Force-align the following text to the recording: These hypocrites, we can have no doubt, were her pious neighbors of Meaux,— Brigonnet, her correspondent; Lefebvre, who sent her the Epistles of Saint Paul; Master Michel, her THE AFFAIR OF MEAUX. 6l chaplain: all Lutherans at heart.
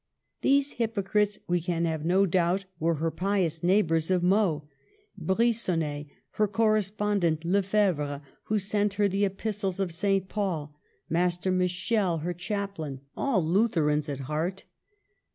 These 0.41 0.71
hypocrites, 0.81 1.37
we 1.47 1.61
can 1.61 1.85
have 1.85 2.03
no 2.03 2.25
doubt, 2.25 2.65
were 2.79 2.95
her 2.95 3.11
pious 3.11 3.61
neighbors 3.61 4.09
of 4.09 4.23
Meaux,— 4.23 4.63
Brigonnet, 5.23 6.07
her 6.31 6.47
correspondent; 6.47 7.45
Lefebvre, 7.45 8.23
who 8.45 8.57
sent 8.57 8.95
her 8.95 9.07
the 9.07 9.25
Epistles 9.25 9.79
of 9.79 9.93
Saint 9.93 10.27
Paul; 10.27 10.73
Master 11.07 11.51
Michel, 11.51 12.17
her 12.17 12.33
THE 12.33 12.33
AFFAIR 12.33 12.33
OF 12.33 12.33
MEAUX. 12.39 12.43
6l 12.43 12.47
chaplain: 12.47 13.01
all 13.15 13.45
Lutherans 13.45 14.09
at 14.09 14.21
heart. 14.21 14.63